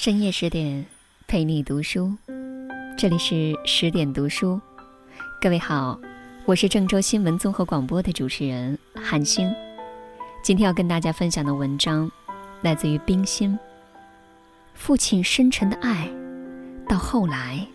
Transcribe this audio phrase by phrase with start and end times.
[0.00, 0.86] 深夜十点，
[1.26, 2.14] 陪你读书。
[2.96, 4.60] 这里是十点读书，
[5.40, 6.00] 各位好，
[6.46, 9.52] 我是郑州新闻综合广播的主持人韩星。
[10.40, 12.08] 今天要跟大家分享的文章，
[12.62, 13.58] 来自于冰心。
[14.72, 16.08] 父亲深沉的爱，
[16.88, 17.66] 到后来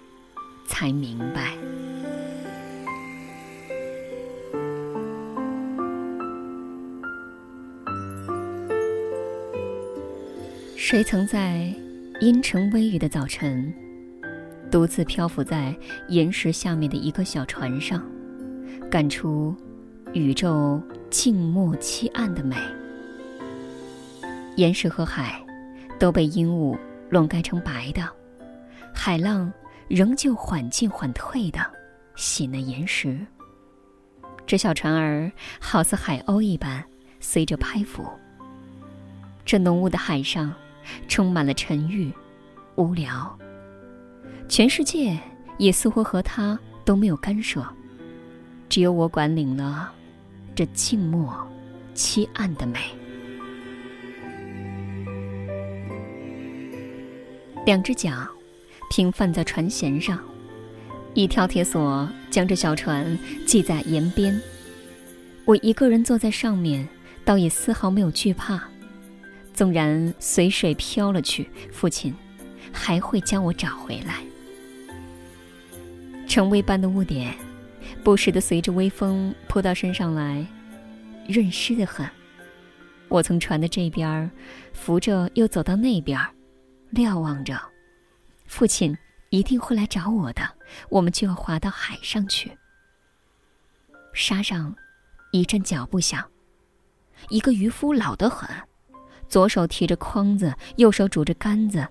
[0.66, 1.52] 才明白。
[10.78, 11.74] 谁曾在
[12.24, 13.74] 阴沉微雨的早晨，
[14.72, 15.76] 独自漂浮在
[16.08, 18.02] 岩石下面的一个小船上，
[18.90, 19.54] 感出
[20.14, 22.56] 宇宙静默凄暗的美？
[24.56, 25.46] 岩石和海
[26.00, 26.78] 都被阴雾
[27.10, 28.10] 笼盖成白的，
[28.96, 29.52] 海浪
[29.90, 31.60] 仍旧缓进缓退的
[32.16, 33.20] 洗那岩石。
[34.48, 36.82] 这小船儿好似海鸥一般，
[37.20, 38.02] 随着拍浮。
[39.44, 40.56] 这浓雾的海上。
[41.08, 42.12] 充满了沉郁、
[42.76, 43.38] 无聊。
[44.48, 45.18] 全世界
[45.58, 47.66] 也似乎和他都没有干涉，
[48.70, 49.92] 只有我管领了
[50.54, 51.36] 这静默、
[51.96, 52.80] 凄暗的美。
[57.66, 58.28] 两只桨
[58.92, 60.20] 平放在船舷上，
[61.14, 64.38] 一条铁索将这小船系在沿边。
[65.46, 66.88] 我一个人坐在上面，
[67.24, 68.62] 倒也丝毫没有惧怕。
[69.54, 72.14] 纵然随水飘了去，父亲
[72.72, 74.24] 还会将我找回来。
[76.28, 77.36] 成微般的雾点，
[78.04, 80.46] 不时地随着微风扑到身上来，
[81.28, 82.10] 润湿的很。
[83.10, 84.32] 我从船的这边
[84.74, 86.20] 扶着，又走到那边，
[86.90, 87.60] 瞭望着，
[88.48, 88.98] 父亲
[89.30, 90.42] 一定会来找我的。
[90.90, 92.52] 我们就要划到海上去。
[94.14, 94.76] 沙上
[95.32, 96.28] 一阵脚步响，
[97.30, 98.50] 一个渔夫老得很。
[99.34, 101.88] 左手提着筐子，右手拄着杆子，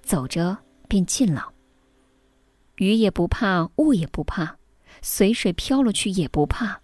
[0.00, 0.56] 走着
[0.88, 1.52] 便近了。
[2.76, 4.56] 雨也不怕，雾也不怕，
[5.02, 6.80] 随水飘了去也不怕。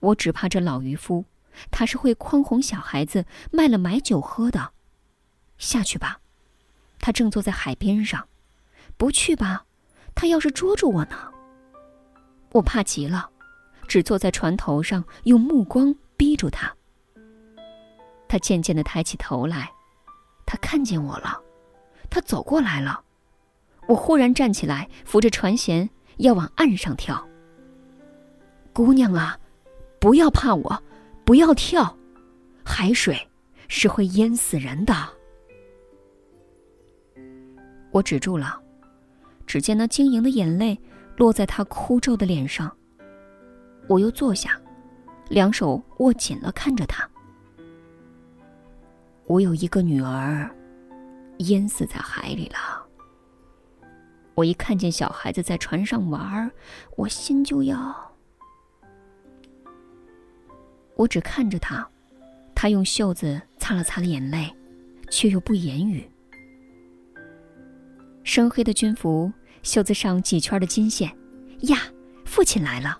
[0.00, 1.24] 我只怕这老渔夫，
[1.70, 4.72] 他是会诓哄小孩子卖了买酒喝的。
[5.56, 6.18] 下去吧，
[6.98, 8.22] 他正坐在海边上；
[8.96, 9.66] 不去吧，
[10.16, 11.16] 他要是捉住我呢？
[12.50, 13.30] 我怕极了，
[13.86, 16.74] 只坐在船头上，用目光逼住他。
[18.28, 19.72] 他渐渐的抬起头来，
[20.44, 21.40] 他看见我了，
[22.10, 23.02] 他走过来了。
[23.88, 27.26] 我忽然站起来，扶着船舷要往岸上跳。
[28.74, 29.38] 姑娘啊，
[29.98, 30.82] 不要怕我，
[31.24, 31.96] 不要跳，
[32.62, 33.18] 海水
[33.66, 34.94] 是会淹死人的。
[37.90, 38.60] 我止住了，
[39.46, 40.78] 只见那晶莹的眼泪
[41.16, 42.70] 落在他枯皱的脸上。
[43.88, 44.60] 我又坐下，
[45.30, 47.08] 两手握紧了，看着他。
[49.28, 50.50] 我有一个女儿，
[51.40, 52.82] 淹死在海里了。
[54.34, 56.50] 我一看见小孩子在船上玩，
[56.96, 57.94] 我心就要……
[60.96, 61.86] 我只看着他，
[62.54, 64.50] 他用袖子擦了擦眼泪，
[65.10, 66.10] 却又不言语。
[68.24, 69.30] 深黑的军服，
[69.62, 71.14] 袖子上几圈的金线，
[71.64, 71.80] 呀，
[72.24, 72.98] 父亲来了！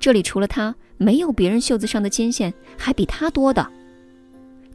[0.00, 3.64] 这里除了他，没有别人袖子上的金线还比他多的。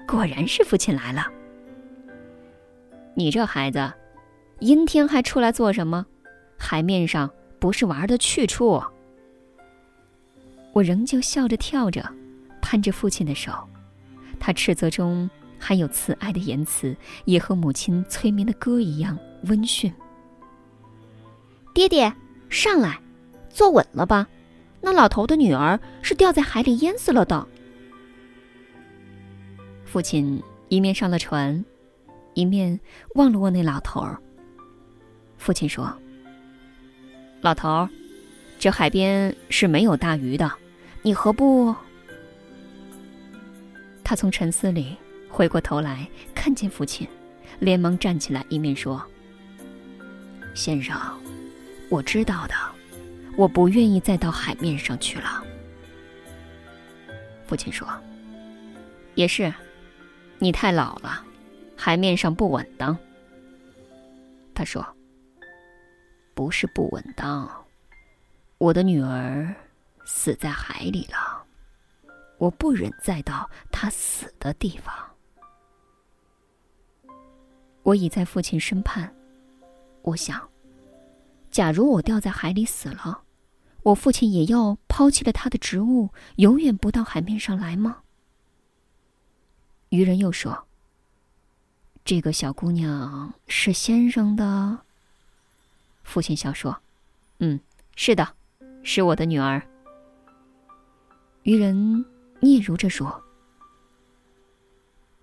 [0.08, 1.28] 果然是父亲来了。
[3.14, 3.92] 你这孩子，
[4.60, 6.06] 阴天还出来做什么？
[6.58, 7.30] 海面上
[7.60, 8.82] 不是玩的去处。
[10.74, 12.08] 我仍旧笑着跳着，
[12.62, 13.52] 攀着父亲的手，
[14.40, 15.30] 他斥责中
[15.60, 19.92] 含有慈爱的言辞，也和母亲催眠的歌一样温驯。
[21.74, 22.14] 爹爹，
[22.50, 23.00] 上来，
[23.50, 24.28] 坐稳了吧？
[24.80, 27.46] 那老头的女儿是掉在海里淹死了的。
[29.88, 31.64] 父亲一面上了船，
[32.34, 32.78] 一面
[33.16, 34.20] 望了望那老头儿。
[35.38, 35.92] 父亲说
[37.40, 37.90] ：“老头儿，
[38.60, 40.52] 这海边是没有大鱼的，
[41.02, 41.74] 你何不？”
[44.04, 44.98] 他从沉思里
[45.30, 46.06] 回过头来，
[46.36, 47.08] 看见父亲，
[47.60, 49.02] 连忙站起来，一面说
[50.54, 51.00] ：“先生，
[51.90, 52.54] 我知道的，
[53.38, 55.42] 我不愿意再到海面上去了。”
[57.48, 57.88] 父亲说
[59.16, 59.52] ：“也是。”
[60.40, 61.24] 你太老了，
[61.76, 62.98] 海面上不稳当。
[64.54, 64.86] 他说
[66.36, 67.50] ：“不是不稳当，
[68.58, 69.54] 我的女儿
[70.06, 71.44] 死在海里了，
[72.38, 74.94] 我不忍再到她死的地方。
[77.84, 79.12] 我已在父亲身畔，
[80.02, 80.48] 我想，
[81.50, 83.22] 假如我掉在海里死了，
[83.84, 88.04] 我父亲也要抛弃了他的职务，永远不到海面上来吗？”
[89.90, 90.66] 渔人又说
[92.04, 94.80] ：“这个小姑娘是先生的。
[96.04, 96.78] 父亲笑说
[97.40, 97.60] ：“嗯，
[97.96, 98.28] 是的，
[98.84, 99.66] 是我的女儿。”
[101.44, 102.06] 渔人
[102.42, 103.24] 嗫嚅着说：“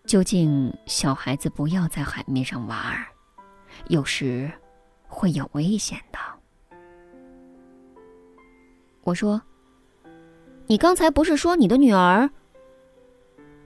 [0.07, 3.07] 究竟小孩子不要在海面上玩儿，
[3.89, 4.51] 有时
[5.07, 6.19] 会有危险的。”
[9.05, 9.43] 我说
[10.69, 12.31] ：“你刚才不是说你的女儿？”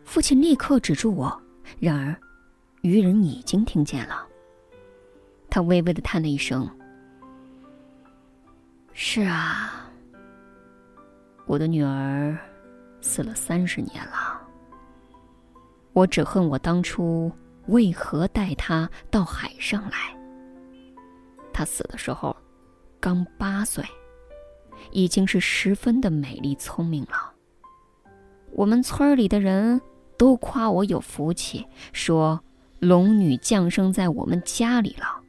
[0.08, 1.42] 父亲立刻止住我，
[1.78, 2.16] 然而
[2.80, 4.26] 渔人已经听见了。
[5.50, 6.66] 他微微的叹了一声。
[8.94, 9.92] 是啊，
[11.44, 12.34] 我的女儿
[13.02, 14.40] 死了三十年了。
[15.92, 17.30] 我只恨我当初
[17.66, 20.16] 为何带她到海上来。
[21.52, 22.34] 她死的时候
[22.98, 23.84] 刚八岁，
[24.90, 27.34] 已经是十分的美丽聪明了。
[28.52, 29.78] 我们村里的人
[30.18, 32.38] 都夸我有福气，说
[32.80, 35.22] 龙女降生在我们家里了。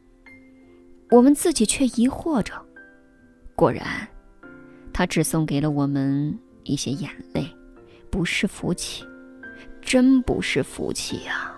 [1.11, 2.53] 我们自己却疑惑着。
[3.55, 4.07] 果然，
[4.91, 7.45] 他只送给了我们一些眼泪，
[8.09, 9.05] 不是福气，
[9.81, 11.55] 真不是福气呀！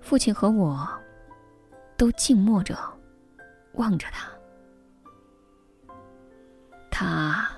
[0.00, 0.88] 父亲和我
[1.96, 2.78] 都静默着，
[3.74, 4.28] 望着他。
[6.90, 7.48] 他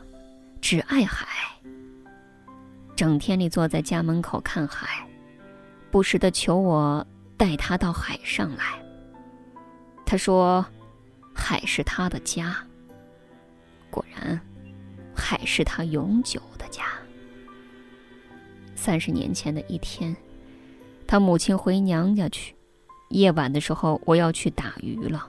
[0.61, 1.27] 只爱海，
[3.01, 5.09] 整天里坐在家门口看海，
[5.91, 8.79] 不时的求我带他到海上来。
[10.05, 10.63] 他说
[11.35, 12.55] ：“海是他的家。
[13.89, 14.39] 果然，
[15.15, 16.85] 海是他永久的家。
[18.75, 20.15] 三十年前的一天，
[21.07, 22.55] 他母亲回娘家去，
[23.09, 25.27] 夜晚的时候我要去打鱼了，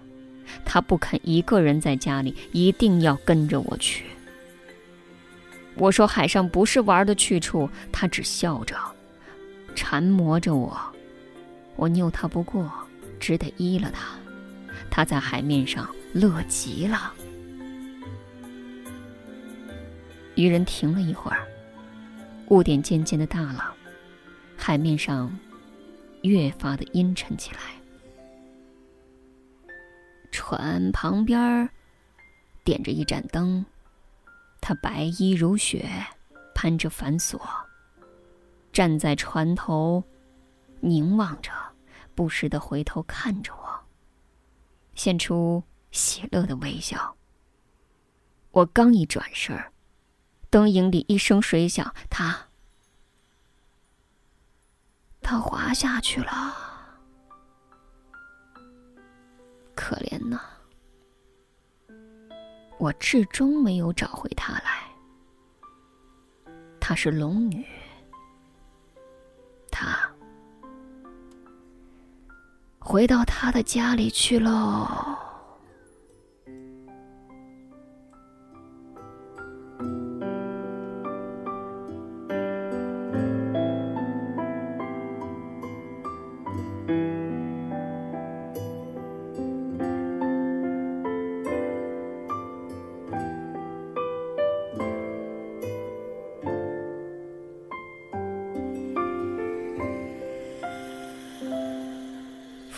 [0.65, 4.03] 他不肯一个人在家里，一定要跟着我去。
[5.81, 8.77] 我说海上不是玩的去处，他只笑着，
[9.73, 10.79] 缠磨着我，
[11.75, 12.71] 我拗他不过，
[13.19, 14.15] 只得依了他。”
[14.91, 17.11] 他在海面上乐极了。
[20.35, 21.47] 渔人停了一会儿，
[22.49, 23.73] 雾点渐渐的大了，
[24.55, 25.35] 海面上
[26.21, 27.59] 越发的阴沉起来。
[30.31, 31.67] 船旁边
[32.63, 33.65] 点着一盏灯，
[34.61, 35.89] 他白衣如雪，
[36.53, 37.41] 攀着繁琐，
[38.71, 40.03] 站在船头，
[40.79, 41.51] 凝望着，
[42.13, 43.81] 不时的回头看着我。
[44.93, 47.17] 现出喜乐的微笑。
[48.51, 49.57] 我刚一转身
[50.49, 52.49] 灯影里一声水响，他
[55.21, 56.55] 他滑下去了，
[59.73, 60.50] 可怜呐！
[62.81, 64.89] 我至终没有找回她来。
[66.79, 67.63] 她是龙女，
[69.69, 69.99] 她。
[72.79, 75.15] 回到她的家里去喽。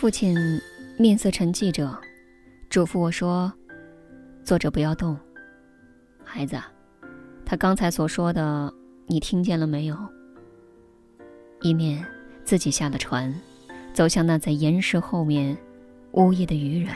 [0.04, 0.60] 父亲
[0.98, 1.98] 面色沉寂着，
[2.68, 3.50] 嘱咐我说
[4.44, 5.18] ：“坐着不要动，
[6.22, 6.60] 孩子，
[7.42, 8.70] 他刚才所说的，
[9.06, 9.96] 你听见了没有？”
[11.62, 12.04] 一面
[12.44, 13.34] 自己下了船，
[13.94, 15.56] 走向那在岩石后面
[16.12, 16.94] 呜咽的渔人。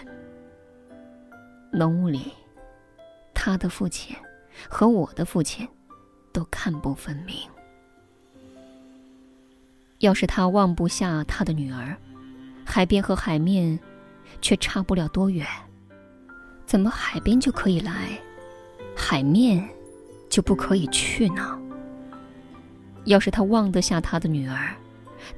[1.72, 2.30] 浓雾里，
[3.32, 4.14] 他的父亲
[4.68, 5.66] 和我的父亲
[6.30, 7.34] 都看不分明。
[10.00, 11.96] 要是他忘不下他的女儿。
[12.70, 13.80] 海边和海面，
[14.42, 15.44] 却差不了多远。
[16.66, 18.10] 怎么海边就可以来，
[18.94, 19.66] 海面
[20.28, 21.58] 就不可以去呢？
[23.06, 24.76] 要是他忘得下他的女儿，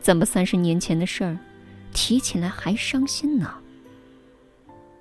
[0.00, 1.38] 怎么三十年前的事儿，
[1.94, 3.54] 提起来还伤心呢？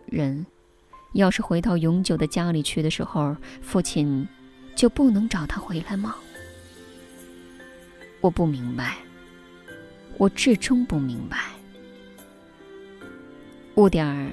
[0.05, 0.45] 人，
[1.13, 4.25] 要是回到永久的家里去的时候，父亲
[4.75, 6.15] 就不能找他回来吗？
[8.21, 8.97] 我不明白，
[10.19, 11.39] 我至终不明白。
[13.79, 14.29] 雾点儿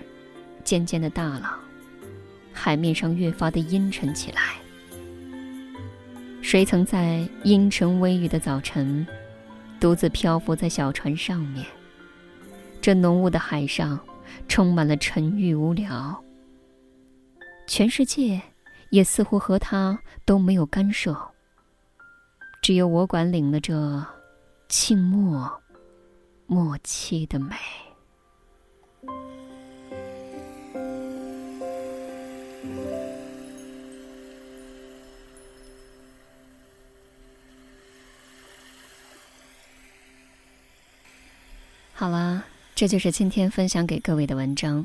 [0.64, 1.56] 渐渐的大了，
[2.52, 4.56] 海面上越发的阴沉起来。
[6.42, 9.06] 谁曾在阴沉微雨的早晨，
[9.78, 11.64] 独自漂浮在小船上面？
[12.80, 13.96] 这浓雾的海上，
[14.48, 16.20] 充满了沉郁无聊。
[17.68, 18.42] 全世界
[18.90, 21.16] 也似乎和他都没有干涉，
[22.60, 24.04] 只有我管领了这
[24.66, 25.48] 静默、
[26.48, 27.54] 默契的美。
[41.98, 44.84] 好了，这就是今天分享给各位的文章。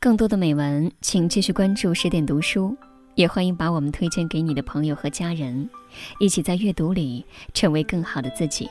[0.00, 2.76] 更多的美文，请继续关注十点读书，
[3.14, 5.70] 也欢迎把我们推荐给你的朋友和家人，
[6.18, 7.24] 一起在阅读里
[7.54, 8.68] 成为更好的自己。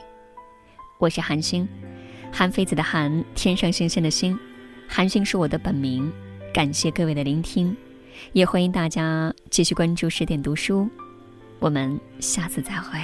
[0.98, 1.66] 我是韩星，
[2.30, 4.38] 韩非子的韩，天上星星的星，
[4.86, 6.12] 韩星是我的本名。
[6.52, 7.74] 感谢各位的聆听，
[8.34, 10.86] 也欢迎大家继续关注十点读书。
[11.58, 13.00] 我们下次再会。